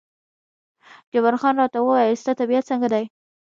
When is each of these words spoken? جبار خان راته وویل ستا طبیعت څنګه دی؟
جبار 1.13 1.33
خان 1.41 1.55
راته 1.61 1.79
وویل 1.81 2.19
ستا 2.21 2.31
طبیعت 2.41 2.63
څنګه 2.71 2.87
دی؟ 2.93 3.03